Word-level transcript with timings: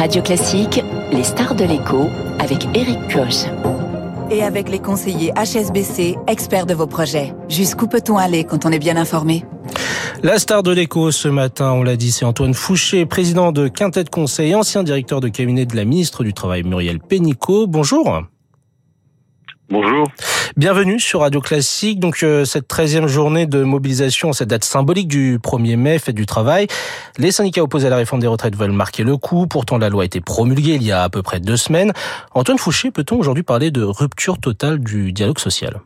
Radio 0.00 0.22
Classique, 0.22 0.82
les 1.12 1.24
stars 1.24 1.54
de 1.54 1.64
l'écho 1.64 2.08
avec 2.38 2.66
Eric 2.74 2.96
Koch. 3.12 3.44
Et 4.30 4.42
avec 4.42 4.70
les 4.70 4.78
conseillers 4.78 5.30
HSBC, 5.36 6.16
experts 6.26 6.64
de 6.64 6.72
vos 6.72 6.86
projets. 6.86 7.34
Jusqu'où 7.50 7.86
peut-on 7.86 8.16
aller 8.16 8.44
quand 8.44 8.64
on 8.64 8.70
est 8.70 8.78
bien 8.78 8.96
informé? 8.96 9.44
La 10.22 10.38
star 10.38 10.62
de 10.62 10.70
l'écho 10.70 11.10
ce 11.10 11.28
matin, 11.28 11.72
on 11.72 11.82
l'a 11.82 11.96
dit, 11.96 12.12
c'est 12.12 12.24
Antoine 12.24 12.54
Fouché, 12.54 13.04
président 13.04 13.52
de 13.52 13.68
Quintet 13.68 14.06
Conseil, 14.10 14.54
ancien 14.54 14.84
directeur 14.84 15.20
de 15.20 15.28
cabinet 15.28 15.66
de 15.66 15.76
la 15.76 15.84
ministre 15.84 16.24
du 16.24 16.32
Travail 16.32 16.62
Muriel 16.62 16.98
Pénicaud. 16.98 17.66
Bonjour. 17.66 18.22
Bonjour. 19.70 20.08
Bienvenue 20.56 20.98
sur 20.98 21.20
Radio 21.20 21.40
Classique. 21.40 22.00
Donc 22.00 22.24
euh, 22.24 22.44
cette 22.44 22.68
13e 22.68 23.06
journée 23.06 23.46
de 23.46 23.62
mobilisation, 23.62 24.32
cette 24.32 24.48
date 24.48 24.64
symbolique 24.64 25.06
du 25.06 25.38
1er 25.38 25.76
mai, 25.76 26.00
fête 26.00 26.16
du 26.16 26.26
travail. 26.26 26.66
Les 27.18 27.30
syndicats 27.30 27.62
opposés 27.62 27.86
à 27.86 27.90
la 27.90 27.96
réforme 27.96 28.20
des 28.20 28.26
retraites 28.26 28.56
veulent 28.56 28.72
marquer 28.72 29.04
le 29.04 29.16
coup. 29.16 29.46
Pourtant, 29.46 29.78
la 29.78 29.88
loi 29.88 30.02
a 30.02 30.06
été 30.06 30.20
promulguée 30.20 30.74
il 30.74 30.82
y 30.82 30.90
a 30.90 31.04
à 31.04 31.08
peu 31.08 31.22
près 31.22 31.38
deux 31.38 31.56
semaines. 31.56 31.92
Antoine 32.34 32.58
Fouché, 32.58 32.90
peut-on 32.90 33.16
aujourd'hui 33.16 33.44
parler 33.44 33.70
de 33.70 33.84
rupture 33.84 34.38
totale 34.38 34.80
du 34.80 35.12
dialogue 35.12 35.38
social? 35.38 35.80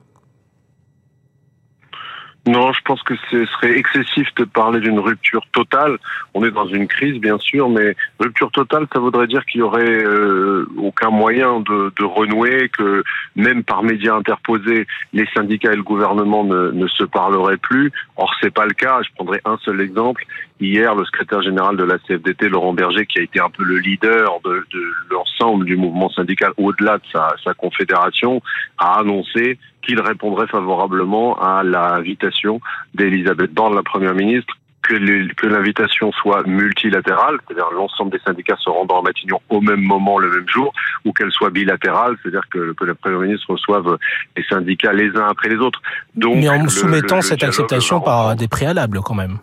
Non, 2.46 2.74
je 2.74 2.80
pense 2.84 3.02
que 3.02 3.14
ce 3.30 3.46
serait 3.46 3.78
excessif 3.78 4.28
de 4.34 4.44
parler 4.44 4.80
d'une 4.80 4.98
rupture 4.98 5.46
totale. 5.52 5.96
On 6.34 6.44
est 6.44 6.50
dans 6.50 6.66
une 6.66 6.86
crise, 6.86 7.18
bien 7.18 7.38
sûr, 7.38 7.70
mais 7.70 7.96
rupture 8.20 8.50
totale, 8.50 8.86
ça 8.92 9.00
voudrait 9.00 9.26
dire 9.26 9.46
qu'il 9.46 9.60
y 9.60 9.62
aurait 9.62 10.04
euh, 10.04 10.66
aucun 10.76 11.08
moyen 11.08 11.60
de, 11.60 12.04
renouer, 12.04 12.68
que 12.68 13.02
même 13.34 13.64
par 13.64 13.82
médias 13.82 14.14
interposés, 14.14 14.86
les 15.14 15.26
syndicats 15.34 15.72
et 15.72 15.76
le 15.76 15.82
gouvernement 15.82 16.44
ne, 16.44 16.86
se 16.86 17.04
parleraient 17.04 17.56
plus. 17.56 17.90
Or, 18.16 18.30
c'est 18.42 18.52
pas 18.52 18.66
le 18.66 18.74
cas. 18.74 19.00
Je 19.02 19.08
prendrai 19.14 19.40
un 19.46 19.56
seul 19.64 19.80
exemple. 19.80 20.26
Hier, 20.60 20.94
le 20.94 21.04
secrétaire 21.06 21.40
général 21.40 21.78
de 21.78 21.84
la 21.84 21.98
CFDT, 21.98 22.50
Laurent 22.50 22.74
Berger, 22.74 23.06
qui 23.06 23.20
a 23.20 23.22
été 23.22 23.40
un 23.40 23.48
peu 23.48 23.64
le 23.64 23.78
leader 23.78 24.40
de, 24.44 24.66
l'ensemble 25.10 25.64
du 25.64 25.76
mouvement 25.76 26.10
syndical 26.10 26.52
au-delà 26.58 26.98
de 26.98 27.04
sa 27.12 27.54
confédération, 27.54 28.42
a 28.76 29.00
annoncé 29.00 29.58
qu'il 29.84 30.00
répondrait 30.00 30.46
favorablement 30.46 31.38
à 31.40 31.62
l'invitation 31.62 32.60
d'Elisabeth 32.94 33.52
Borne, 33.52 33.74
la 33.74 33.82
première 33.82 34.14
ministre, 34.14 34.54
que 34.82 35.46
l'invitation 35.46 36.12
soit 36.12 36.46
multilatérale, 36.46 37.38
c'est-à-dire 37.46 37.70
l'ensemble 37.74 38.10
des 38.10 38.18
syndicats 38.18 38.56
se 38.58 38.68
rendant 38.68 39.00
à 39.00 39.02
Matignon 39.02 39.40
au 39.48 39.60
même 39.60 39.80
moment, 39.80 40.18
le 40.18 40.30
même 40.30 40.48
jour, 40.48 40.72
ou 41.04 41.12
qu'elle 41.12 41.30
soit 41.32 41.50
bilatérale, 41.50 42.16
c'est-à-dire 42.22 42.46
que, 42.50 42.72
que 42.74 42.84
le 42.84 42.94
Premier 42.94 43.26
ministre 43.26 43.50
reçoive 43.50 43.96
les 44.36 44.44
syndicats 44.44 44.92
les 44.92 45.08
uns 45.16 45.26
après 45.28 45.48
les 45.48 45.56
autres. 45.56 45.80
Donc, 46.14 46.36
Mais 46.36 46.48
en 46.48 46.68
soumettant 46.68 47.22
cette 47.22 47.42
acceptation 47.42 48.00
par 48.00 48.36
des 48.36 48.48
préalables 48.48 49.00
quand 49.00 49.14
même, 49.14 49.38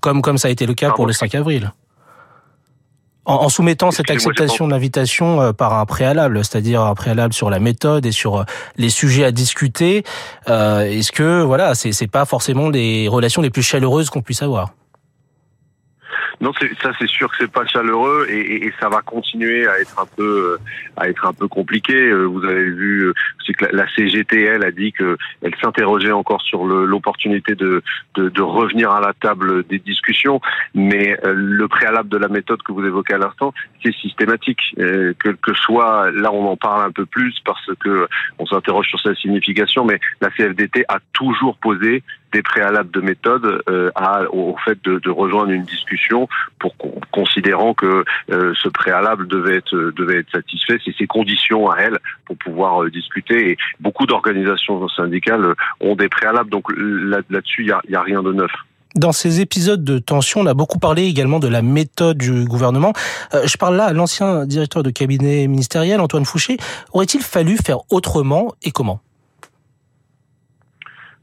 comme, 0.00 0.20
comme 0.20 0.38
ça 0.38 0.48
a 0.48 0.50
été 0.50 0.66
le 0.66 0.74
cas 0.74 0.90
pour 0.90 1.06
le 1.06 1.12
5 1.12 1.34
avril 1.34 1.70
en, 3.26 3.48
soumettant 3.48 3.90
cette 3.90 4.10
acceptation 4.10 4.66
de 4.66 4.72
l'invitation 4.72 5.40
euh, 5.40 5.52
par 5.52 5.74
un 5.74 5.84
préalable, 5.84 6.44
c'est-à-dire 6.44 6.82
un 6.82 6.94
préalable 6.94 7.34
sur 7.34 7.50
la 7.50 7.58
méthode 7.58 8.06
et 8.06 8.12
sur 8.12 8.36
euh, 8.38 8.44
les 8.76 8.88
sujets 8.88 9.24
à 9.24 9.32
discuter, 9.32 10.04
euh, 10.48 10.80
est-ce 10.82 11.12
que 11.12 11.42
voilà, 11.42 11.74
c'est 11.74 12.06
pas 12.06 12.24
forcément 12.24 12.70
les 12.70 13.08
relations 13.08 13.42
les 13.42 13.50
plus 13.50 13.62
chaleureuses 13.62 14.10
qu'on 14.10 14.22
puisse 14.22 14.42
avoir? 14.42 14.72
Non, 16.40 16.52
ça 16.82 16.92
c'est 16.98 17.08
sûr 17.08 17.30
que 17.30 17.36
c'est 17.38 17.50
pas 17.50 17.64
chaleureux 17.66 18.26
et, 18.28 18.66
et, 18.66 18.72
ça 18.78 18.88
va 18.88 19.00
continuer 19.00 19.66
à 19.66 19.80
être 19.80 19.98
un 19.98 20.06
peu 20.16 20.58
à 20.96 21.08
être 21.08 21.26
un 21.26 21.32
peu 21.32 21.48
compliqué. 21.48 21.94
Euh, 21.94 22.24
vous 22.24 22.44
avez 22.44 22.64
vu, 22.64 23.12
c'est 23.46 23.54
que 23.54 23.64
la, 23.74 23.86
CGTL 23.88 24.62
a 24.62 24.70
dit 24.70 24.92
que 24.92 25.16
elle 25.42 25.54
s'interrogeait 25.62 26.12
encore 26.12 26.42
sur 26.42 26.66
l'opportunité 26.66 27.54
de, 27.54 27.82
de, 28.16 28.28
de 28.28 28.42
revenir 28.42 28.90
à 28.90 29.00
la 29.00 29.14
table 29.14 29.64
des 29.66 29.78
discussions, 29.78 30.40
mais 30.74 31.18
euh, 31.24 31.32
le 31.34 31.68
préalable 31.68 32.10
de 32.10 32.18
la 32.18 32.28
méthode 32.28 32.62
que 32.62 32.72
vous 32.72 32.84
évoquez 32.84 33.14
à 33.14 33.18
l'instant, 33.18 33.54
c'est 33.82 33.94
systématique. 33.94 34.74
Euh, 34.78 35.14
que, 35.18 35.30
que 35.30 35.54
soit 35.54 36.10
là, 36.10 36.32
on 36.32 36.46
en 36.48 36.56
parle 36.56 36.84
un 36.84 36.92
peu 36.92 37.06
plus 37.06 37.34
parce 37.44 37.70
que 37.80 38.08
on 38.38 38.46
s'interroge 38.46 38.88
sur 38.88 39.00
sa 39.00 39.14
signification, 39.14 39.84
mais 39.84 40.00
la 40.20 40.30
CFDT 40.30 40.84
a 40.88 40.98
toujours 41.12 41.56
posé 41.56 42.02
des 42.32 42.42
préalables 42.42 42.90
de 42.90 43.00
méthode 43.00 43.62
euh, 43.68 43.90
au 44.32 44.56
fait 44.64 44.78
de, 44.84 45.10
rejoindre 45.10 45.50
une 45.50 45.64
discussion 45.64 46.28
pour 46.58 46.74
considérant 47.12 47.74
que 47.74 48.04
euh, 48.30 48.52
ce 48.60 48.68
préalable 48.68 49.26
devait 49.28 49.56
être 49.56 49.92
devait 49.96 50.18
être 50.18 50.30
satisfait, 50.30 50.78
c'est 50.84 50.94
ses 50.96 51.06
conditions 51.06 51.70
à 51.70 51.78
elle 51.78 51.98
pour 52.24 52.36
pouvoir 52.36 52.82
euh, 52.82 52.90
discuter. 52.90 53.52
Et 53.52 53.56
beaucoup 53.80 54.06
d'organisations 54.06 54.88
syndicales 54.88 55.54
ont 55.80 55.96
des 55.96 56.08
préalables, 56.08 56.50
donc 56.50 56.64
là-dessus 56.76 57.62
il 57.62 57.68
y 57.68 57.72
a, 57.72 58.00
a 58.00 58.02
rien 58.02 58.22
de 58.22 58.32
neuf. 58.32 58.50
Dans 58.94 59.12
ces 59.12 59.40
épisodes 59.40 59.84
de 59.84 59.98
tension, 59.98 60.40
on 60.40 60.46
a 60.46 60.54
beaucoup 60.54 60.78
parlé 60.78 61.04
également 61.04 61.38
de 61.38 61.48
la 61.48 61.60
méthode 61.60 62.16
du 62.16 62.44
gouvernement. 62.44 62.94
je 63.32 63.56
parle 63.58 63.76
là 63.76 63.84
à 63.84 63.92
l'ancien 63.92 64.46
directeur 64.46 64.82
de 64.82 64.90
cabinet 64.90 65.46
ministériel, 65.48 66.00
Antoine 66.00 66.24
Fouché. 66.24 66.56
Aurait-il 66.92 67.20
fallu 67.20 67.58
faire 67.58 67.80
autrement 67.90 68.54
et 68.62 68.70
comment? 68.70 69.00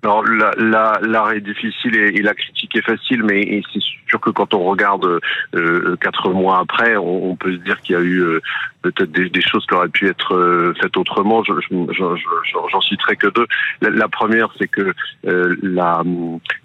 Alors 0.03 0.23
l'art 0.25 0.99
la, 1.01 1.35
est 1.35 1.41
difficile 1.41 1.95
et, 1.95 2.21
la 2.21 2.33
critique 2.33 2.75
est 2.75 2.81
facile, 2.81 3.23
mais 3.23 3.61
c'est 3.71 3.81
sûr 4.07 4.19
que 4.19 4.29
quand 4.29 4.53
on 4.53 4.63
regarde 4.65 5.19
euh, 5.55 5.95
quatre 6.01 6.29
mois 6.29 6.59
après, 6.59 6.97
on, 6.97 7.35
peut 7.37 7.53
se 7.53 7.57
dire 7.57 7.79
qu'il 7.81 7.95
y 7.95 7.99
a 7.99 8.01
eu 8.01 8.19
euh, 8.19 8.41
peut-être 8.83 9.11
des, 9.11 9.41
choses 9.41 9.65
qui 9.65 9.73
auraient 9.73 9.89
pu 9.89 10.07
être 10.07 10.35
euh, 10.35 10.73
faites 10.81 10.95
autrement. 10.97 11.43
J'en 11.43 12.81
citerai 12.81 13.15
que 13.15 13.27
deux. 13.27 13.47
La, 13.81 14.07
première, 14.07 14.49
c'est 14.59 14.67
que 14.67 14.93
la, 15.23 16.03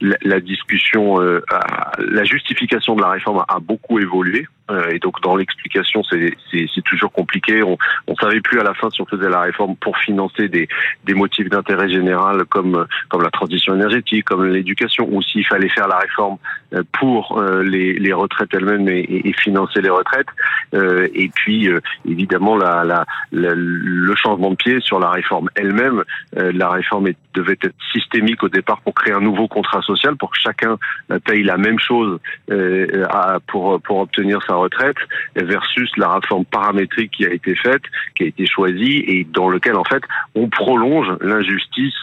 la, 0.00 0.40
discussion, 0.40 1.18
la 1.18 2.24
justification 2.24 2.96
de 2.96 3.02
la 3.02 3.10
réforme 3.10 3.44
a 3.48 3.58
beaucoup 3.60 3.98
évolué. 3.98 4.46
et 4.90 4.98
donc 4.98 5.20
dans 5.22 5.36
l'explication, 5.36 6.02
c'est 6.02 6.84
toujours 6.84 7.12
compliqué. 7.12 7.62
On 7.62 7.76
ne 8.08 8.14
savait 8.20 8.40
plus 8.40 8.60
à 8.60 8.64
la 8.64 8.74
fin 8.74 8.90
si 8.90 9.00
on 9.00 9.06
faisait 9.06 9.30
la 9.30 9.40
réforme 9.40 9.76
pour 9.76 9.96
financer 9.98 10.48
des, 10.48 10.68
des 11.04 11.14
motifs 11.14 11.48
d'intérêt 11.48 11.88
général 11.88 12.44
comme 12.44 12.86
comme 13.08 13.22
la 13.22 13.30
transition 13.30 13.74
énergétique, 13.74 14.24
comme 14.24 14.46
l'éducation, 14.46 15.08
ou 15.10 15.22
s'il 15.22 15.46
fallait 15.46 15.68
faire 15.68 15.88
la 15.88 15.98
réforme 15.98 16.38
euh, 16.74 16.82
pour 16.98 17.38
euh, 17.38 17.62
les, 17.62 17.94
les 17.94 18.12
retraites 18.12 18.52
elles-mêmes 18.52 18.88
et, 18.88 19.22
et, 19.24 19.32
financer 19.32 19.80
les 19.80 19.90
retraites. 19.90 20.28
Euh, 20.74 21.08
et 21.14 21.28
puis, 21.28 21.68
évidemment, 22.10 22.56
la, 22.56 22.84
la, 22.84 23.04
le 23.32 24.14
changement 24.16 24.50
de 24.50 24.56
pied 24.56 24.80
sur 24.80 24.98
la 24.98 25.10
réforme 25.10 25.48
elle-même. 25.54 26.02
la 26.32 26.70
réforme 26.70 27.10
devait 27.34 27.58
être 27.62 27.74
systémique 27.92 28.42
au 28.42 28.48
départ 28.48 28.80
pour 28.80 28.94
créer 28.94 29.12
un 29.12 29.20
nouveau 29.20 29.48
contrat 29.48 29.82
social, 29.82 30.16
pour 30.16 30.30
que 30.30 30.38
chacun 30.38 30.76
paye 31.24 31.42
la 31.42 31.56
même 31.56 31.78
chose 31.78 32.18
à, 32.50 33.38
pour, 33.46 33.80
pour 33.80 33.98
obtenir 33.98 34.42
sa 34.46 34.54
retraite, 34.54 34.96
versus 35.36 35.90
la 35.96 36.14
réforme 36.14 36.44
paramétrique 36.44 37.12
qui 37.12 37.26
a 37.26 37.30
été 37.30 37.54
faite, 37.54 37.82
qui 38.16 38.24
a 38.24 38.26
été 38.26 38.46
choisie, 38.46 39.04
et 39.06 39.26
dans 39.30 39.48
lequel, 39.48 39.76
en 39.76 39.84
fait, 39.84 40.02
on 40.34 40.48
prolonge 40.48 41.08
l'injustice 41.20 41.94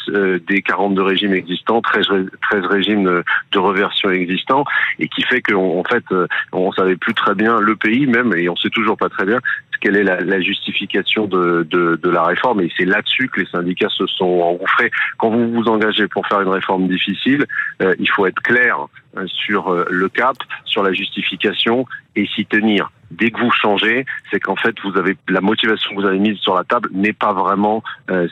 des 0.47 0.61
42 0.61 1.01
régimes 1.01 1.33
existants, 1.33 1.81
13, 1.81 2.07
13 2.49 2.65
régimes 2.65 3.23
de 3.51 3.59
reversion 3.59 4.09
existants, 4.11 4.65
et 4.99 5.07
qui 5.07 5.23
fait 5.23 5.41
qu'en 5.41 5.79
en 5.79 5.83
fait, 5.83 6.03
euh, 6.11 6.27
on 6.51 6.71
savait 6.71 6.95
plus 6.95 7.13
très 7.13 7.35
bien 7.35 7.59
le 7.59 7.75
pays 7.75 8.05
même, 8.07 8.33
et 8.35 8.49
on 8.49 8.55
sait 8.55 8.69
toujours 8.69 8.97
pas 8.97 9.09
très 9.09 9.25
bien 9.25 9.39
quelle 9.81 9.97
est 9.97 10.03
la, 10.03 10.41
justification 10.41 11.27
de, 11.27 11.99
la 12.03 12.23
réforme. 12.23 12.61
Et 12.61 12.71
c'est 12.77 12.85
là-dessus 12.85 13.29
que 13.29 13.41
les 13.41 13.47
syndicats 13.47 13.89
se 13.89 14.05
sont 14.07 14.41
engouffrés. 14.41 14.91
Quand 15.17 15.29
vous 15.29 15.51
vous 15.51 15.67
engagez 15.67 16.07
pour 16.07 16.27
faire 16.27 16.41
une 16.41 16.49
réforme 16.49 16.87
difficile, 16.87 17.45
euh, 17.81 17.93
il 17.99 18.09
faut 18.09 18.25
être 18.25 18.41
clair 18.41 18.87
euh, 19.17 19.25
sur 19.27 19.73
le 19.89 20.09
cap, 20.09 20.35
sur 20.65 20.83
la 20.83 20.93
justification 20.93 21.85
et 22.15 22.27
s'y 22.27 22.45
tenir. 22.45 22.91
Dès 23.11 23.31
que 23.31 23.39
vous 23.39 23.51
changez, 23.51 24.05
c'est 24.31 24.39
qu'en 24.39 24.55
fait 24.55 24.75
vous 24.83 24.97
avez 24.97 25.15
la 25.29 25.41
motivation 25.41 25.91
que 25.91 26.01
vous 26.01 26.07
avez 26.07 26.19
mise 26.19 26.37
sur 26.39 26.55
la 26.55 26.63
table 26.63 26.89
n'est 26.91 27.13
pas 27.13 27.33
vraiment 27.33 27.83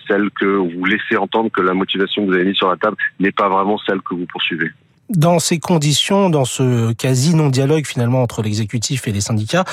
celle 0.08 0.30
que 0.32 0.46
vous 0.46 0.86
laissez 0.86 1.16
entendre 1.16 1.52
que 1.52 1.62
la 1.62 1.74
motivation 1.74 2.24
que 2.24 2.30
vous 2.30 2.36
avez 2.36 2.46
mise 2.46 2.56
sur 2.56 2.70
la 2.70 2.78
table 2.78 2.98
n'est 3.20 3.32
pas 3.32 3.50
vraiment 3.50 3.78
celle 3.86 4.02
que 4.02 4.16
vous 4.16 4.26
poursuivez. 4.26 4.72
Dans 5.10 5.40
ces 5.40 5.60
conditions, 5.60 6.30
dans 6.30 6.46
ce 6.46 6.94
quasi 6.94 7.36
non-dialogue 7.36 7.86
finalement 7.86 8.22
entre 8.22 8.42
l'exécutif 8.42 9.08
et 9.08 9.12
les 9.12 9.22
syndicats, 9.22 9.66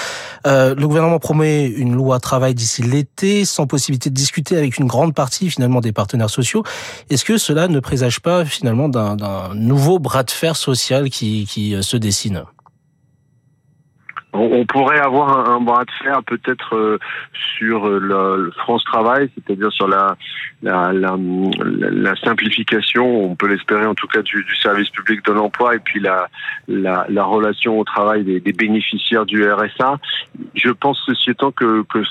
euh, 0.47 0.75
le 0.75 0.88
gouvernement 0.88 1.21
promet 1.21 1.67
une 1.67 1.94
loi 1.94 2.19
travail 2.19 2.55
d'ici 2.55 2.82
l'été, 2.82 3.44
sans 3.44 3.67
possibilité 3.67 4.11
de 4.11 4.15
discuter 4.15 4.56
avec 4.56 4.79
une 4.79 4.87
grande 4.87 5.15
partie 5.15 5.49
finalement 5.49 5.81
des 5.81 5.93
partenaires 5.93 6.31
sociaux. 6.31 6.65
Est-ce 7.11 7.25
que 7.25 7.38
cela 7.38 7.69
ne 7.69 7.79
présage 7.79 8.21
pas 8.21 8.44
finalement 8.44 8.88
d'un 8.88 9.55
nouveau 9.55 9.99
bras 9.99 10.25
de 10.25 10.31
fer 10.31 10.56
social 10.56 11.09
qui, 11.11 11.47
qui 11.49 11.75
euh, 11.75 11.83
se 11.83 11.97
dessine? 11.97 12.44
On, 14.32 14.65
pourrait 14.67 15.00
avoir 15.00 15.50
un, 15.50 15.61
bras 15.61 15.85
de 15.85 15.91
fer 16.03 16.23
peut-être 16.25 16.77
euh, 16.77 16.99
sur 17.59 17.87
euh, 17.87 17.99
le, 17.99 18.53
France 18.59 18.85
Travail, 18.85 19.31
c'est-à-dire 19.35 19.73
sur 19.73 19.88
la 19.88 20.17
la, 20.62 20.93
la, 20.93 21.17
la, 21.17 22.17
simplification, 22.17 23.31
on 23.31 23.35
peut 23.35 23.49
l'espérer 23.49 23.87
en 23.87 23.94
tout 23.94 24.06
cas 24.06 24.23
du, 24.23 24.44
du, 24.44 24.56
service 24.56 24.91
public 24.91 25.25
de 25.25 25.32
l'emploi 25.32 25.75
et 25.75 25.79
puis 25.79 26.00
la, 26.00 26.29
la, 26.69 27.06
la 27.09 27.25
relation 27.25 27.79
au 27.79 27.85
travail 27.85 28.25
des, 28.25 28.41
des 28.41 28.53
bénéficiaires 28.53 29.25
du 29.25 29.43
RSA. 29.43 29.99
Je 30.55 30.71
pense 30.71 31.00
ceci 31.06 31.31
étant 31.31 31.50
que, 31.50 31.83
que 31.85 32.03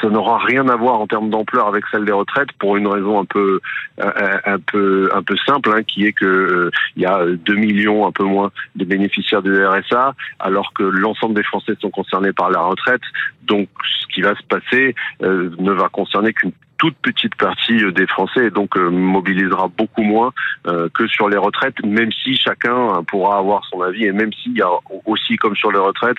ça 0.00 0.08
n'aura 0.08 0.38
rien 0.38 0.68
à 0.68 0.76
voir 0.76 1.00
en 1.00 1.06
termes 1.06 1.30
d'ampleur 1.30 1.66
avec 1.68 1.84
celle 1.90 2.04
des 2.04 2.12
retraites 2.12 2.52
pour 2.58 2.76
une 2.76 2.86
raison 2.86 3.20
un 3.20 3.24
peu 3.24 3.60
un 3.98 4.58
peu 4.58 5.08
un 5.12 5.22
peu 5.22 5.36
simple, 5.46 5.70
hein, 5.74 5.82
qui 5.82 6.06
est 6.06 6.12
que 6.12 6.70
il 6.96 7.02
y 7.02 7.06
a 7.06 7.24
2 7.26 7.54
millions 7.54 8.06
un 8.06 8.12
peu 8.12 8.24
moins 8.24 8.50
de 8.76 8.84
bénéficiaires 8.84 9.42
du 9.42 9.64
RSA, 9.64 10.14
alors 10.38 10.72
que 10.74 10.82
l'ensemble 10.82 11.34
des 11.34 11.42
Français 11.42 11.74
sont 11.80 11.90
concernés 11.90 12.32
par 12.32 12.50
la 12.50 12.60
retraite. 12.60 13.02
Donc, 13.42 13.68
ce 14.00 14.06
qui 14.14 14.22
va 14.22 14.34
se 14.34 14.42
passer 14.44 14.94
ne 15.20 15.72
va 15.72 15.88
concerner 15.88 16.32
qu'une 16.32 16.52
toute 16.78 16.96
petite 16.96 17.34
partie 17.36 17.82
euh, 17.82 17.92
des 17.92 18.06
Français 18.06 18.46
et 18.46 18.50
donc 18.50 18.76
euh, 18.76 18.90
mobilisera 18.90 19.68
beaucoup 19.68 20.02
moins 20.02 20.32
euh, 20.66 20.88
que 20.92 21.06
sur 21.06 21.28
les 21.28 21.36
retraites, 21.36 21.82
même 21.84 22.10
si 22.22 22.36
chacun 22.36 23.02
pourra 23.06 23.38
avoir 23.38 23.64
son 23.70 23.80
avis 23.82 24.04
et 24.04 24.12
même 24.12 24.32
s'il 24.32 24.56
y 24.56 24.62
a 24.62 24.68
aussi, 25.06 25.36
comme 25.36 25.56
sur 25.56 25.72
les 25.72 25.78
retraites, 25.78 26.16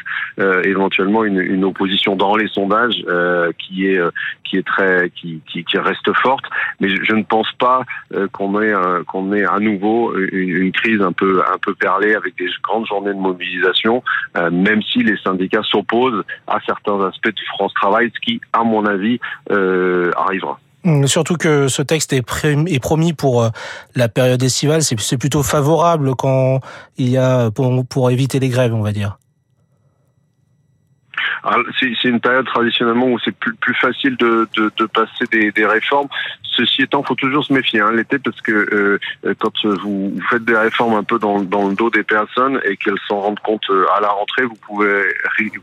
éventuellement 0.64 1.24
une, 1.24 1.40
une, 1.40 1.64
opposition 1.64 2.16
dans 2.16 2.36
les 2.36 2.48
sondages 2.48 3.04
qui 3.58 3.88
est 3.88 4.00
qui 4.44 4.58
est 4.58 4.66
très 4.66 5.10
qui, 5.10 5.42
qui, 5.48 5.64
qui, 5.64 5.78
reste 5.78 6.12
forte. 6.22 6.46
Mais 6.80 6.90
je, 6.90 7.16
ne 7.16 7.24
pense 7.24 7.52
pas 7.54 7.84
qu'on 8.32 8.62
ait 8.62 8.74
qu'on 9.08 9.34
ait 9.34 9.46
à 9.46 9.60
nouveau 9.60 10.16
une, 10.18 10.50
une, 10.50 10.72
crise 10.72 11.02
un 11.02 11.12
peu 11.12 11.42
un 11.42 11.58
peu 11.60 11.74
perlée 11.76 12.16
avec 12.16 12.38
des 12.38 12.50
grandes 12.64 12.88
journées 12.88 13.14
de 13.14 13.20
mobilisation, 13.20 14.04
même 14.52 14.82
si 14.84 15.00
les 15.00 15.18
syndicats 15.18 15.64
s'opposent 15.64 16.24
à 16.48 16.60
certains 16.66 17.02
aspects 17.06 17.28
de 17.28 17.46
France 17.56 17.74
Travail, 17.74 18.12
ce 18.14 18.20
qui, 18.20 18.42
à 18.54 18.64
mon 18.64 18.86
avis, 18.86 19.20
arrivera. 19.50 20.55
Hum, 20.86 21.08
surtout 21.08 21.36
que 21.36 21.68
ce 21.68 21.82
texte 21.82 22.14
est, 22.14 22.22
promis 22.22 23.14
pour 23.14 23.44
euh, 23.44 23.50
la 23.96 24.08
période 24.08 24.42
estivale, 24.44 24.84
c'est 24.84 25.18
plutôt 25.18 25.42
favorable 25.42 26.16
quand 26.16 26.60
il 26.98 27.10
y 27.10 27.18
a 27.18 27.50
pour, 27.50 28.12
éviter 28.12 28.40
les 28.40 28.50
grèves, 28.50 28.74
on 28.74 28.82
va 28.82 28.92
dire. 28.92 29.18
C'est 31.80 32.06
une 32.06 32.20
période 32.20 32.46
traditionnellement 32.46 33.08
où 33.08 33.20
c'est 33.20 33.36
plus, 33.36 33.74
facile 33.76 34.16
de, 34.18 34.48
passer 34.94 35.26
des 35.32 35.66
réformes. 35.66 36.08
Ceci 36.56 36.84
étant, 36.84 37.04
faut 37.04 37.16
toujours 37.16 37.44
se 37.44 37.54
méfier 37.54 37.82
hein, 37.82 37.92
l'été 37.92 38.18
parce 38.18 38.40
que 38.42 38.52
euh, 38.52 39.00
euh, 39.26 39.34
quand 39.38 39.66
vous, 39.66 40.18
faites 40.30 40.46
des 40.46 40.56
réformes 40.56 40.96
un 40.96 41.04
peu 41.04 41.20
dans, 41.20 41.42
dans 41.42 41.68
le 41.68 41.76
dos 41.76 41.90
des 41.90 42.04
personnes 42.04 42.62
et 42.64 42.78
qu'elles 42.78 43.00
s'en 43.08 43.20
rendent 43.20 43.40
compte 43.40 43.70
euh, 43.70 43.86
à 43.96 44.00
la 44.00 44.08
rentrée, 44.08 44.44
vous 44.44 44.58
pouvez 44.66 45.04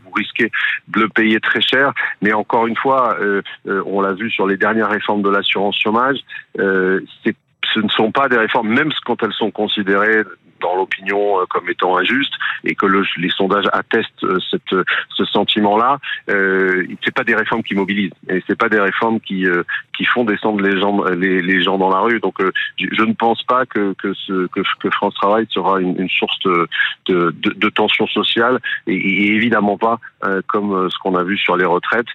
vous 0.03 0.11
risquer 0.11 0.51
de 0.89 0.99
le 1.01 1.09
payer 1.09 1.39
très 1.39 1.61
cher. 1.61 1.93
Mais 2.21 2.33
encore 2.33 2.67
une 2.67 2.75
fois, 2.75 3.17
on 3.65 4.01
l'a 4.01 4.13
vu 4.13 4.29
sur 4.29 4.45
les 4.45 4.57
dernières 4.57 4.89
réformes 4.89 5.23
de 5.23 5.29
l'assurance 5.29 5.77
chômage, 5.77 6.19
ce 6.55 7.79
ne 7.79 7.89
sont 7.89 8.11
pas 8.11 8.29
des 8.29 8.37
réformes, 8.37 8.69
même 8.69 8.91
quand 9.05 9.23
elles 9.23 9.33
sont 9.33 9.51
considérées 9.51 10.23
dans 10.63 10.75
l'opinion 10.75 11.39
euh, 11.39 11.45
comme 11.49 11.69
étant 11.69 11.97
injuste 11.97 12.33
et 12.63 12.75
que 12.75 12.85
le, 12.85 13.03
les 13.17 13.29
sondages 13.29 13.65
attestent 13.73 14.23
euh, 14.23 14.39
cette, 14.49 14.75
ce 15.15 15.25
sentiment-là, 15.25 15.99
euh, 16.29 16.85
c'est 17.03 17.13
pas 17.13 17.23
des 17.23 17.35
réformes 17.35 17.63
qui 17.63 17.75
mobilisent 17.75 18.13
et 18.29 18.41
c'est 18.47 18.57
pas 18.57 18.69
des 18.69 18.79
réformes 18.79 19.19
qui 19.19 19.45
euh, 19.45 19.63
qui 19.95 20.05
font 20.05 20.23
descendre 20.23 20.61
les 20.61 20.79
gens 20.79 21.03
les, 21.03 21.41
les 21.41 21.61
gens 21.61 21.77
dans 21.77 21.89
la 21.89 21.99
rue. 21.99 22.19
Donc 22.19 22.35
je, 22.77 23.03
ne 23.03 23.13
pense 23.13 23.43
pas 23.43 23.65
que 23.65 23.93
que, 23.93 24.13
que, 24.47 24.89
France 24.89 25.13
Travail 25.15 25.45
sera 25.49 25.79
une, 25.79 26.09
source 26.09 26.39
de, 26.43 26.67
de, 27.05 27.69
tension 27.69 28.07
sociale 28.07 28.59
et, 28.87 29.35
évidemment 29.35 29.77
pas 29.77 29.99
comme 30.47 30.89
ce 30.89 30.97
qu'on 30.99 31.15
a 31.15 31.23
vu 31.23 31.37
sur 31.37 31.57
les 31.57 31.65
retraites. 31.65 32.07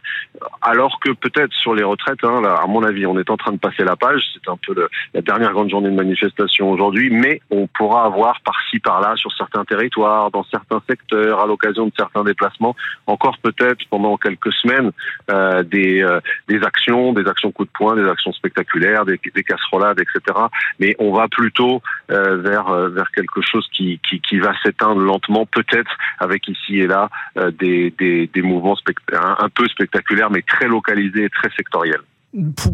Alors 0.62 0.98
que 1.00 1.10
peut-être 1.12 1.52
sur 1.52 1.74
les 1.74 1.84
retraites, 1.84 2.22
hein, 2.24 2.42
à 2.44 2.66
mon 2.66 2.82
avis, 2.82 3.06
on 3.06 3.18
est 3.18 3.30
en 3.30 3.36
train 3.36 3.52
de 3.52 3.58
passer 3.58 3.84
la 3.84 3.96
page. 3.96 4.22
C'est 4.34 4.50
un 4.50 4.56
peu 4.56 4.88
la 5.14 5.20
dernière 5.20 5.52
grande 5.52 5.70
journée 5.70 5.90
de 5.90 5.94
manifestation 5.94 6.70
aujourd'hui, 6.70 7.10
mais 7.10 7.40
on 7.50 7.66
pourra 7.66 8.04
avoir 8.04 8.37
par-ci 8.44 8.78
par-là 8.78 9.14
sur 9.16 9.32
certains 9.36 9.64
territoires, 9.64 10.30
dans 10.30 10.44
certains 10.44 10.82
secteurs, 10.88 11.40
à 11.40 11.46
l'occasion 11.46 11.86
de 11.86 11.92
certains 11.96 12.24
déplacements, 12.24 12.74
encore 13.06 13.38
peut-être 13.38 13.80
pendant 13.90 14.16
quelques 14.16 14.52
semaines 14.52 14.92
euh, 15.30 15.62
des 15.62 16.02
euh, 16.02 16.20
des 16.48 16.62
actions, 16.62 17.12
des 17.12 17.26
actions 17.26 17.52
coup 17.52 17.64
de 17.64 17.70
poing, 17.70 17.96
des 17.96 18.08
actions 18.08 18.32
spectaculaires, 18.32 19.04
des, 19.04 19.20
des 19.34 19.44
casserolades, 19.44 20.00
etc. 20.00 20.38
Mais 20.78 20.96
on 20.98 21.12
va 21.12 21.28
plutôt 21.28 21.82
euh, 22.10 22.36
vers 22.36 22.72
vers 22.90 23.10
quelque 23.12 23.40
chose 23.42 23.66
qui 23.72 24.00
qui, 24.08 24.20
qui 24.20 24.38
va 24.38 24.52
s'éteindre 24.62 25.00
lentement, 25.00 25.46
peut-être 25.46 25.90
avec 26.18 26.48
ici 26.48 26.78
et 26.78 26.86
là 26.86 27.10
des, 27.58 27.92
des 27.98 28.26
des 28.26 28.42
mouvements 28.42 28.76
un, 29.12 29.36
un 29.38 29.48
peu 29.48 29.66
spectaculaires, 29.66 30.30
mais 30.30 30.42
très 30.42 30.66
localisés 30.66 31.24
et 31.24 31.30
très 31.30 31.50
sectoriels. 31.56 32.02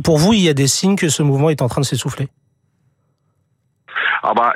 Pour 0.03 0.19
vous, 0.19 0.33
il 0.33 0.41
y 0.41 0.49
a 0.49 0.55
des 0.55 0.67
signes 0.67 0.97
que 0.97 1.09
ce 1.09 1.23
mouvement 1.23 1.51
est 1.51 1.63
en 1.63 1.69
train 1.69 1.81
de 1.81 1.87
s'essouffler? 1.87 2.29
Ah 4.27 4.33
bah, 4.35 4.55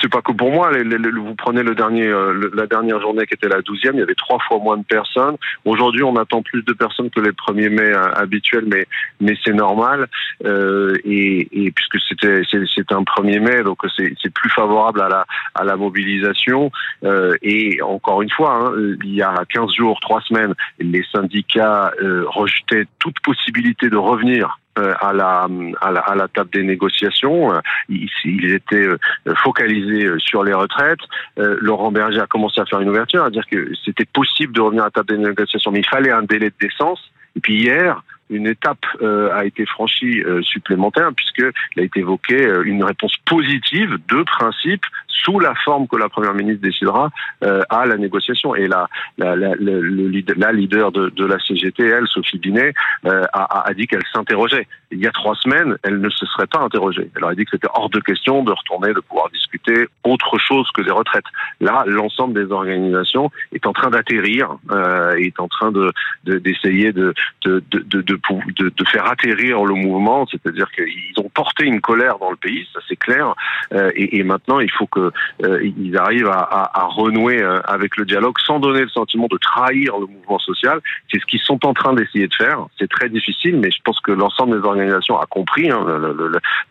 c'est 0.00 0.10
pas 0.10 0.22
que 0.22 0.32
pour 0.32 0.50
moi. 0.50 0.70
vous 0.72 1.34
prenez 1.34 1.62
le 1.62 1.74
dernier, 1.74 2.06
euh, 2.06 2.50
la 2.54 2.66
dernière 2.66 3.00
journée 3.02 3.26
qui 3.26 3.34
était 3.34 3.48
la 3.48 3.60
douzième, 3.60 3.96
il 3.96 4.00
y 4.00 4.02
avait 4.02 4.14
trois 4.14 4.38
fois 4.38 4.58
moins 4.58 4.78
de 4.78 4.84
personnes. 4.84 5.36
Aujourd'hui, 5.66 6.02
on 6.02 6.16
attend 6.16 6.40
plus 6.40 6.62
de 6.62 6.72
personnes 6.72 7.10
que 7.10 7.20
les 7.20 7.32
premiers 7.32 7.68
mai 7.68 7.92
euh, 7.92 8.14
habituels, 8.14 8.64
mais 8.66 8.86
mais 9.20 9.36
c'est 9.44 9.52
normal. 9.52 10.08
Euh, 10.46 10.96
et, 11.04 11.48
et, 11.52 11.70
puisque 11.70 12.00
c'était 12.08 12.40
c'est 12.50 12.92
un 12.92 13.04
premier 13.04 13.40
mai, 13.40 13.62
donc 13.62 13.80
c'est 13.98 14.32
plus 14.32 14.50
favorable 14.50 15.02
à 15.02 15.08
la 15.10 15.26
à 15.54 15.64
la 15.64 15.76
mobilisation. 15.76 16.72
Euh, 17.04 17.34
et 17.42 17.82
encore 17.82 18.22
une 18.22 18.30
fois, 18.30 18.54
hein, 18.54 18.72
il 19.04 19.14
y 19.14 19.22
a 19.22 19.34
15 19.52 19.74
jours, 19.74 20.00
trois 20.00 20.22
semaines, 20.22 20.54
les 20.78 21.04
syndicats 21.12 21.92
rejetaient 22.00 22.86
toute 22.98 23.20
possibilité 23.20 23.90
de 23.90 23.96
revenir 23.96 24.59
à 24.76 25.12
la, 25.12 25.48
à 25.80 25.90
la, 25.90 26.00
à 26.00 26.14
la 26.14 26.28
table 26.28 26.50
des 26.50 26.62
négociations. 26.62 27.52
Il, 27.88 28.08
il 28.24 28.54
était 28.54 28.76
euh, 28.76 28.98
focalisé 29.36 30.06
euh, 30.06 30.18
sur 30.18 30.44
les 30.44 30.52
retraites. 30.52 31.00
Laurent 31.36 31.92
Berger 31.92 32.20
a 32.20 32.26
commencé 32.26 32.60
à 32.60 32.66
faire 32.66 32.80
une 32.80 32.88
ouverture, 32.88 33.24
à 33.24 33.30
dire 33.30 33.46
que 33.50 33.72
c'était 33.84 34.04
possible 34.04 34.52
de 34.52 34.60
revenir 34.60 34.82
à 34.82 34.86
la 34.86 34.90
table 34.90 35.08
des 35.08 35.18
négociations, 35.18 35.70
mais 35.70 35.80
il 35.80 35.86
fallait 35.86 36.10
un 36.10 36.22
délai 36.22 36.50
de 36.50 36.54
décence. 36.60 37.00
Et 37.36 37.40
puis 37.40 37.62
hier, 37.62 38.02
une 38.30 38.46
étape 38.46 38.84
a 39.02 39.44
été 39.44 39.66
franchie 39.66 40.22
supplémentaire 40.42 41.10
puisqu'il 41.14 41.80
a 41.80 41.82
été 41.82 42.00
évoqué 42.00 42.36
une 42.64 42.84
réponse 42.84 43.14
positive 43.26 43.98
de 44.08 44.22
principe 44.22 44.84
sous 45.24 45.38
la 45.38 45.54
forme 45.54 45.86
que 45.86 45.96
la 45.96 46.08
première 46.08 46.34
ministre 46.34 46.62
décidera 46.62 47.10
euh, 47.44 47.62
à 47.68 47.86
la 47.86 47.96
négociation. 47.96 48.54
Et 48.54 48.68
la, 48.68 48.88
la, 49.18 49.36
la, 49.36 49.54
la 49.58 50.52
leader 50.52 50.92
de, 50.92 51.10
de, 51.10 51.26
la 51.26 51.38
CGT, 51.38 51.84
elle, 51.84 52.06
Sophie 52.06 52.38
Binet, 52.38 52.72
euh, 53.06 53.24
a, 53.32 53.68
a, 53.68 53.74
dit 53.74 53.86
qu'elle 53.86 54.04
s'interrogeait. 54.12 54.66
Il 54.90 54.98
y 54.98 55.06
a 55.06 55.10
trois 55.12 55.34
semaines, 55.36 55.76
elle 55.82 56.00
ne 56.00 56.10
se 56.10 56.26
serait 56.26 56.46
pas 56.46 56.60
interrogée. 56.60 57.10
Elle 57.16 57.24
aurait 57.24 57.36
dit 57.36 57.44
que 57.44 57.52
c'était 57.52 57.68
hors 57.74 57.90
de 57.90 58.00
question 58.00 58.42
de 58.42 58.52
retourner, 58.52 58.92
de 58.92 59.00
pouvoir 59.00 59.30
discuter 59.30 59.86
autre 60.04 60.38
chose 60.38 60.68
que 60.74 60.82
des 60.82 60.90
retraites. 60.90 61.24
Là, 61.60 61.84
l'ensemble 61.86 62.34
des 62.34 62.50
organisations 62.52 63.30
est 63.52 63.66
en 63.66 63.72
train 63.72 63.90
d'atterrir, 63.90 64.56
euh, 64.70 65.14
est 65.16 65.38
en 65.38 65.48
train 65.48 65.70
de 65.70 65.92
d'essayer 66.24 66.92
de 66.92 67.14
de, 67.44 67.62
de, 67.70 68.00
de, 68.02 68.16
de, 68.58 68.72
de 68.76 68.84
faire 68.86 69.06
atterrir 69.06 69.64
le 69.64 69.74
mouvement, 69.74 70.26
c'est-à-dire 70.30 70.70
qu'ils 70.72 71.14
ont 71.18 71.28
porté 71.28 71.64
une 71.64 71.80
colère 71.80 72.18
dans 72.18 72.30
le 72.30 72.36
pays, 72.36 72.66
ça 72.72 72.80
c'est 72.88 72.96
clair, 72.96 73.34
euh, 73.72 73.90
et, 73.94 74.18
et 74.18 74.22
maintenant 74.22 74.60
il 74.60 74.70
faut 74.70 74.86
que 74.86 75.10
euh, 75.44 75.70
arrivent 75.98 76.28
à, 76.28 76.70
à, 76.74 76.84
renouer 76.86 77.42
euh, 77.42 77.60
avec 77.64 77.96
le 77.96 78.04
dialogue 78.04 78.36
sans 78.44 78.58
donner 78.58 78.80
le 78.80 78.88
sentiment 78.88 79.26
de 79.30 79.36
trahir 79.38 79.98
le 79.98 80.06
mouvement 80.06 80.38
social. 80.38 80.80
C'est 81.10 81.20
ce 81.20 81.26
qu'ils 81.26 81.40
sont 81.40 81.64
en 81.66 81.74
train 81.74 81.94
d'essayer 81.94 82.28
de 82.28 82.34
faire. 82.34 82.66
C'est 82.78 82.88
très 82.88 83.08
difficile, 83.08 83.58
mais 83.58 83.70
je 83.70 83.80
pense 83.84 84.00
que 84.00 84.12
l'ensemble 84.12 84.60
des 84.60 84.66
organisations 84.66 85.18
a 85.18 85.26
compris. 85.26 85.70
Hein, 85.70 85.84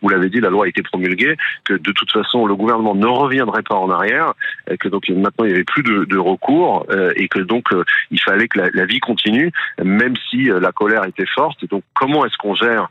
vous 0.02 0.08
l'avez 0.08 0.28
dit, 0.28 0.40
la 0.40 0.50
loi 0.50 0.66
a 0.66 0.68
été 0.68 0.82
promulguée, 0.82 1.36
que 1.64 1.74
de 1.74 1.92
toute 1.92 2.10
façon 2.12 2.46
le 2.46 2.54
gouvernement 2.54 2.94
ne 2.94 3.06
reviendrait 3.06 3.62
pas 3.62 3.76
en 3.76 3.90
arrière, 3.90 4.34
et 4.70 4.76
que 4.76 4.88
donc 4.88 5.08
maintenant 5.08 5.44
il 5.44 5.48
n'y 5.48 5.54
avait 5.54 5.64
plus 5.64 5.82
de, 5.82 6.04
de 6.04 6.18
recours, 6.18 6.86
euh, 6.90 7.12
et 7.16 7.28
que 7.28 7.40
donc 7.40 7.68
il 8.10 8.20
fallait 8.20 8.48
que 8.48 8.58
la, 8.58 8.70
la, 8.72 8.84
vie 8.84 9.00
continue, 9.00 9.52
même 9.82 10.14
si 10.28 10.44
la 10.44 10.72
colère 10.72 11.04
était 11.04 11.26
forte. 11.26 11.39
Et 11.62 11.66
donc 11.66 11.82
comment 11.94 12.24
est-ce 12.24 12.36
qu'on 12.36 12.54
gère 12.54 12.88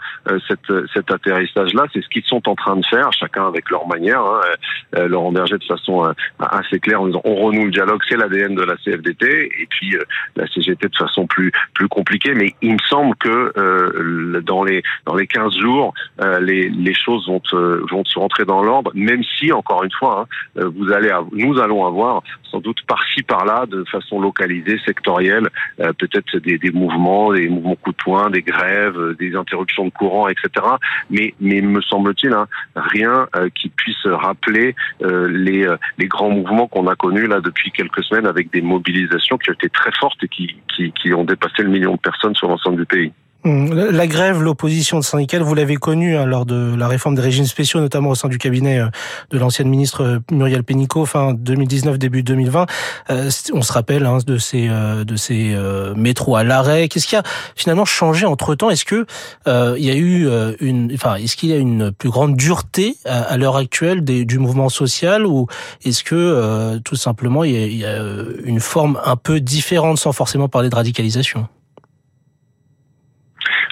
cette, 0.47 0.71
cet 0.93 1.11
atterrissage-là? 1.11 1.85
C'est 1.93 2.01
ce 2.03 2.09
qu'ils 2.09 2.25
sont 2.25 2.47
en 2.47 2.55
train 2.55 2.75
de 2.75 2.85
faire, 2.85 3.11
chacun 3.13 3.47
avec 3.47 3.69
leur 3.69 3.87
manière. 3.87 4.21
Hein. 4.21 5.07
Laurent 5.07 5.31
de 5.31 5.63
façon 5.67 6.05
euh, 6.05 6.13
assez 6.39 6.79
claire 6.79 7.01
en 7.01 7.07
disant 7.07 7.21
on 7.23 7.35
renoue 7.35 7.65
le 7.65 7.71
dialogue, 7.71 8.01
c'est 8.07 8.17
l'ADN 8.17 8.55
de 8.55 8.63
la 8.63 8.75
CFDT, 8.77 9.49
et 9.61 9.67
puis 9.69 9.95
euh, 9.95 10.03
la 10.35 10.47
CGT 10.47 10.87
de 10.87 10.95
façon 10.95 11.27
plus 11.27 11.51
plus 11.73 11.87
compliquée. 11.87 12.33
Mais 12.33 12.53
il 12.61 12.73
me 12.73 12.79
semble 12.89 13.15
que 13.15 13.51
euh, 13.57 14.41
dans 14.41 14.63
les 14.63 14.83
dans 15.05 15.15
les 15.15 15.27
15 15.27 15.57
jours, 15.57 15.93
les, 16.41 16.69
les 16.69 16.93
choses 16.93 17.27
vont 17.27 17.41
vont 17.51 18.05
se 18.05 18.19
rentrer 18.19 18.45
dans 18.45 18.63
l'ordre, 18.63 18.91
même 18.93 19.23
si 19.23 19.51
encore 19.51 19.83
une 19.83 19.91
fois, 19.91 20.27
hein, 20.55 20.69
vous 20.75 20.91
allez 20.91 21.11
nous 21.31 21.59
allons 21.59 21.85
avoir 21.85 22.23
sans 22.51 22.59
doute 22.59 22.81
par-ci 22.87 23.21
par-là, 23.21 23.65
de 23.67 23.83
façon 23.91 24.19
localisée, 24.19 24.79
sectorielle, 24.83 25.49
peut-être 25.77 26.37
des, 26.37 26.57
des 26.57 26.71
mouvements, 26.71 27.31
des 27.31 27.47
mouvements 27.47 27.75
coup 27.75 27.91
de 27.91 27.97
poing, 27.97 28.31
des 28.31 28.38
grèves, 28.41 29.15
des 29.17 29.35
interruptions 29.35 29.85
de 29.85 29.91
courant, 29.91 30.27
etc. 30.27 30.65
Mais 31.09 31.33
mais 31.39 31.61
me 31.61 31.81
semble-t-il, 31.81 32.33
hein, 32.33 32.47
rien 32.75 33.27
qui 33.55 33.69
puisse 33.69 34.05
rappeler 34.05 34.75
les, 35.01 35.65
euh, 35.65 35.77
les 35.97 36.07
grands 36.07 36.29
mouvements 36.29 36.67
qu'on 36.67 36.87
a 36.87 36.95
connus 36.95 37.27
là 37.27 37.41
depuis 37.41 37.71
quelques 37.71 38.03
semaines 38.03 38.27
avec 38.27 38.51
des 38.51 38.61
mobilisations 38.61 39.37
qui 39.37 39.49
ont 39.49 39.53
été 39.53 39.69
très 39.69 39.91
fortes 39.99 40.23
et 40.23 40.27
qui, 40.27 40.55
qui 41.01 41.13
ont 41.13 41.23
dépassé 41.23 41.63
le 41.63 41.69
million 41.69 41.93
de 41.93 41.99
personnes 41.99 42.35
sur 42.35 42.47
l'ensemble 42.47 42.77
du 42.77 42.85
pays. 42.85 43.11
Hum, 43.45 43.73
la 43.73 44.05
grève, 44.05 44.43
l'opposition 44.43 45.01
syndicale, 45.01 45.43
vous 45.43 45.55
l'avez 45.55 45.77
connue 45.77 46.17
hein, 46.17 46.25
lors 46.25 46.45
de 46.45 46.75
la 46.75 46.89
réforme 46.89 47.15
des 47.15 47.21
régimes 47.21 47.45
spéciaux, 47.45 47.79
notamment 47.79 48.09
au 48.09 48.15
sein 48.15 48.27
du 48.27 48.37
cabinet 48.37 48.79
euh, 48.79 48.87
de 49.29 49.37
l'ancienne 49.37 49.69
ministre 49.69 50.03
euh, 50.03 50.19
Muriel 50.29 50.65
Pénicaud, 50.65 51.05
fin 51.05 51.33
2019, 51.33 51.97
début 51.97 52.21
2020. 52.21 52.65
Euh, 53.11 53.29
on 53.53 53.61
se 53.61 53.71
rappelle 53.71 54.05
hein, 54.05 54.17
de 54.27 54.37
ces 54.37 54.67
de 54.67 55.15
ces 55.15 55.55
métros 55.95 56.35
à 56.35 56.43
l'arrêt. 56.43 56.89
Qu'est-ce 56.89 57.07
qui 57.07 57.15
a 57.15 57.23
finalement 57.55 57.85
changé 57.85 58.25
entre 58.25 58.55
temps 58.55 58.69
Est-ce 58.69 58.83
que 58.83 59.05
il 59.47 59.85
y 59.85 59.89
a 59.89 59.95
eu 59.95 60.27
une, 60.59 60.91
enfin, 60.93 61.15
est-ce 61.15 61.37
qu'il 61.37 61.49
y 61.49 61.53
a 61.53 61.57
une 61.57 61.91
plus 61.91 62.09
grande 62.09 62.35
dureté 62.35 62.97
à, 63.05 63.37
l'heure 63.37 63.55
actuelle 63.55 64.03
des, 64.03 64.25
du 64.25 64.37
mouvement 64.37 64.69
social, 64.69 65.25
ou 65.25 65.47
est-ce 65.85 66.03
que 66.03 66.77
tout 66.79 66.95
simplement 66.95 67.43
il 67.43 67.51
y, 67.51 67.57
a, 67.57 67.65
il 67.65 67.77
y 67.77 67.85
a 67.85 67.99
une 68.43 68.59
forme 68.59 68.99
un 69.05 69.15
peu 69.15 69.39
différente, 69.39 69.97
sans 69.97 70.11
forcément 70.11 70.49
parler 70.49 70.69
de 70.69 70.75
radicalisation? 70.75 71.47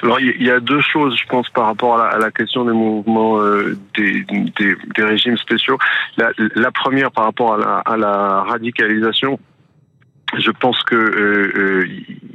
Alors 0.03 0.19
il 0.19 0.43
y 0.43 0.51
a 0.51 0.59
deux 0.59 0.81
choses, 0.81 1.17
je 1.17 1.25
pense, 1.27 1.49
par 1.49 1.65
rapport 1.65 1.99
à 1.99 2.17
la, 2.17 2.31
question 2.31 2.65
des 2.65 2.73
mouvements 2.73 3.39
euh, 3.39 3.77
des, 3.95 4.23
des, 4.23 4.75
des, 4.95 5.03
régimes 5.03 5.37
spéciaux. 5.37 5.77
La, 6.17 6.71
première 6.71 7.11
par 7.11 7.25
rapport 7.25 7.53
à 7.55 7.57
la, 7.57 7.77
à 7.79 7.97
la 7.97 8.43
radicalisation. 8.43 9.39
Je 10.37 10.51
pense 10.51 10.81
que 10.83 10.95
euh, 10.95 11.53
euh 11.55 11.87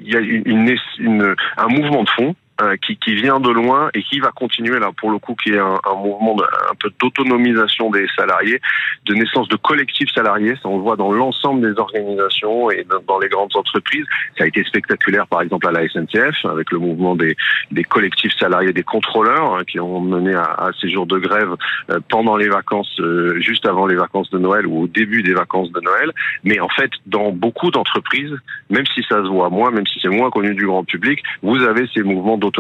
y 0.05 0.17
a 0.17 0.21
une, 0.21 0.77
une, 0.99 1.35
un 1.59 1.69
mouvement 1.69 2.05
de 2.05 2.11
fond 2.11 2.35
euh, 2.63 2.77
qui, 2.77 2.97
qui, 2.97 3.15
vient 3.15 3.41
de 3.41 3.51
loin 3.51 3.91
et 3.95 4.03
qui 4.03 4.21
va 4.21 4.31
continuer 4.31 4.79
là 4.79 4.91
pour 4.97 5.11
le 5.11 5.19
coup 5.19 5.35
qui 5.35 5.51
est 5.51 5.59
un, 5.59 5.79
un 5.91 5.95
mouvement 5.95 6.35
de, 6.37 6.43
un 6.43 6.75
peu 6.79 6.91
d'autonomisation 7.01 7.91
des 7.91 8.07
salariés, 8.17 8.61
de 9.07 9.15
naissance 9.15 9.49
de 9.49 9.57
collectifs 9.57 10.11
salariés. 10.15 10.55
Ça 10.63 10.69
on 10.69 10.77
le 10.77 10.83
voit 10.83 10.97
dans 10.97 11.13
l'ensemble 11.13 11.61
des 11.63 11.79
organisations 11.79 12.71
et 12.71 12.87
dans 13.07 13.19
les 13.19 13.29
grandes 13.29 13.55
entreprises. 13.57 14.07
Ça 14.39 14.45
a 14.45 14.47
été 14.47 14.63
spectaculaire 14.65 15.27
par 15.27 15.43
exemple 15.43 15.67
à 15.69 15.73
la 15.73 15.89
SNCF 15.89 16.45
avec 16.45 16.71
le 16.71 16.79
mouvement 16.79 17.17
des, 17.17 17.37
des 17.71 17.85
collectifs 17.85 18.33
salariés 18.39 18.73
des 18.73 18.83
contrôleurs 18.83 19.55
hein, 19.55 19.65
qui 19.67 19.81
ont 19.81 20.01
mené 20.01 20.35
à, 20.35 20.45
à, 20.45 20.71
ces 20.81 20.89
jours 20.89 21.07
de 21.07 21.19
grève 21.19 21.55
euh, 21.91 21.99
pendant 22.09 22.37
les 22.37 22.49
vacances, 22.49 23.01
euh, 23.01 23.41
juste 23.41 23.67
avant 23.67 23.87
les 23.87 23.97
vacances 23.97 24.31
de 24.31 24.39
Noël 24.39 24.67
ou 24.67 24.83
au 24.83 24.87
début 24.87 25.23
des 25.23 25.35
vacances 25.35 25.73
de 25.73 25.81
Noël. 25.81 26.13
Mais 26.45 26.61
en 26.61 26.69
fait, 26.69 26.91
dans 27.07 27.33
beaucoup 27.33 27.71
d'entreprises, 27.71 28.35
même 28.71 28.87
si 28.95 29.03
ça 29.09 29.17
se 29.17 29.29
voit 29.29 29.51
moins, 29.51 29.71
même 29.71 29.87
si 29.87 29.99
c'est 30.01 30.09
moins 30.09 30.31
connu 30.31 30.55
du 30.55 30.67
grand 30.67 30.85
public, 30.85 31.21
vous 31.43 31.63
avez 31.63 31.89
ces 31.95 32.03
mouvements 32.03 32.39
d'autonomisation 32.39 32.52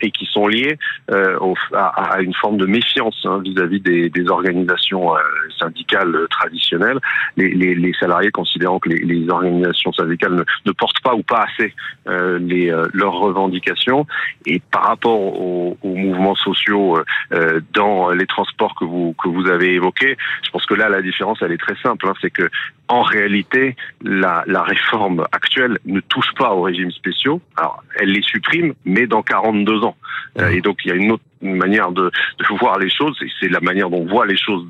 et 0.00 0.10
qui 0.10 0.26
sont 0.26 0.46
liés 0.48 0.78
euh, 1.10 1.38
à, 1.74 2.20
une 2.20 2.34
forme 2.34 2.56
de 2.56 2.66
méfiance 2.66 3.16
hein, 3.24 3.40
vis-à-vis 3.44 3.80
des, 3.80 4.28
organisations 4.28 5.14
euh, 5.14 5.20
syndicales 5.58 6.14
traditionnelles. 6.30 6.98
Les, 7.36 7.92
salariés 8.00 8.30
considérant 8.30 8.78
que 8.78 8.88
les, 8.88 9.28
organisations 9.28 9.92
syndicales 9.92 10.44
ne, 10.64 10.72
portent 10.72 11.00
pas 11.02 11.14
ou 11.14 11.22
pas 11.22 11.46
assez 11.48 11.72
euh, 12.08 12.38
euh, 12.50 12.88
leurs 12.92 13.14
revendications. 13.14 14.06
Et 14.46 14.60
par 14.70 14.84
rapport 14.84 15.20
aux, 15.20 15.76
mouvements 15.84 16.34
sociaux 16.34 16.98
euh, 17.32 17.60
dans 17.72 18.10
les 18.10 18.26
transports 18.26 18.74
que 18.74 18.84
vous 18.84 19.14
que 19.22 19.28
vous 19.28 19.48
avez 19.48 19.74
évoqués, 19.74 20.16
je 20.44 20.50
pense 20.50 20.66
que 20.66 20.74
là 20.74 20.88
la 20.88 21.02
différence 21.02 21.38
elle 21.42 21.52
est 21.52 21.58
très 21.58 21.76
simple. 21.82 22.06
Hein, 22.08 22.14
c'est 22.20 22.30
que 22.30 22.48
en 22.88 23.02
réalité, 23.02 23.76
la, 24.02 24.44
la, 24.46 24.62
réforme 24.62 25.24
actuelle 25.32 25.78
ne 25.86 26.00
touche 26.00 26.32
pas 26.38 26.52
aux 26.52 26.62
régimes 26.62 26.92
spéciaux. 26.92 27.40
Alors, 27.56 27.82
elle 27.98 28.12
les 28.12 28.22
supprime, 28.22 28.74
mais 28.84 29.06
dans 29.06 29.15
42 29.22 29.84
ans. 29.84 29.96
Euh, 30.38 30.50
et 30.50 30.60
donc, 30.60 30.78
il 30.84 30.88
y 30.88 30.92
a 30.92 30.94
une 30.94 31.12
autre 31.12 31.22
manière 31.40 31.92
de, 31.92 32.04
de 32.10 32.58
voir 32.58 32.78
les 32.78 32.90
choses, 32.90 33.16
et 33.22 33.28
c'est 33.40 33.48
la 33.48 33.60
manière 33.60 33.90
dont 33.90 33.98
on 33.98 34.06
voit 34.06 34.26
les 34.26 34.36
choses 34.36 34.66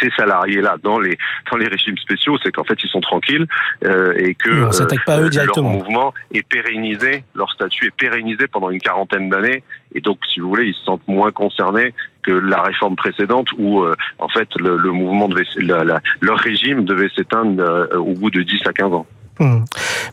ces 0.00 0.10
salariés-là 0.16 0.76
dans 0.82 0.98
les 0.98 1.16
dans 1.50 1.56
les 1.56 1.66
régimes 1.66 1.96
spéciaux, 1.98 2.36
c'est 2.42 2.52
qu'en 2.52 2.64
fait, 2.64 2.82
ils 2.82 2.90
sont 2.90 3.00
tranquilles 3.00 3.46
euh, 3.84 4.12
et 4.16 4.34
que 4.34 4.50
euh, 4.50 4.86
pas 5.06 5.20
eux 5.20 5.30
directement. 5.30 5.70
leur 5.70 5.78
mouvement 5.78 6.14
est 6.32 6.46
pérennisé, 6.46 7.24
leur 7.34 7.50
statut 7.52 7.86
est 7.86 7.96
pérennisé 7.96 8.46
pendant 8.46 8.70
une 8.70 8.80
quarantaine 8.80 9.28
d'années, 9.30 9.62
et 9.94 10.00
donc, 10.00 10.18
si 10.26 10.40
vous 10.40 10.48
voulez, 10.48 10.66
ils 10.66 10.74
se 10.74 10.84
sentent 10.84 11.06
moins 11.06 11.30
concernés 11.30 11.94
que 12.22 12.32
la 12.32 12.62
réforme 12.62 12.96
précédente 12.96 13.48
où 13.58 13.82
euh, 13.82 13.94
en 14.18 14.28
fait 14.28 14.48
le, 14.56 14.76
le 14.76 14.90
mouvement 14.90 15.28
devait 15.28 15.44
la, 15.58 15.84
la, 15.84 16.00
leur 16.20 16.38
régime 16.38 16.84
devait 16.84 17.10
s'éteindre 17.14 17.62
euh, 17.62 17.98
au 17.98 18.14
bout 18.14 18.30
de 18.30 18.42
10 18.42 18.66
à 18.66 18.72
15 18.72 18.92
ans. 18.92 19.06
Mmh. 19.40 19.64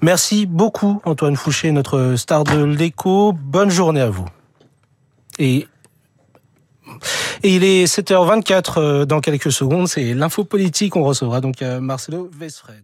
Merci 0.02 0.46
beaucoup 0.46 1.02
Antoine 1.06 1.36
Fouché, 1.36 1.72
notre 1.72 2.16
star 2.16 2.44
de 2.44 2.64
l'écho. 2.64 3.34
Bonne 3.34 3.70
journée 3.70 4.02
à 4.02 4.10
vous. 4.10 4.28
Et 5.40 5.68
il 7.44 7.64
est 7.64 7.86
7h24 7.86 8.74
euh, 8.78 9.06
dans 9.06 9.22
quelques 9.22 9.52
secondes, 9.52 9.88
c'est 9.88 10.14
l'info 10.14 10.44
politique. 10.44 10.96
On 10.96 11.04
recevra 11.04 11.42
donc 11.42 11.62
Marcelo 11.62 12.30
Vesfred. 12.38 12.84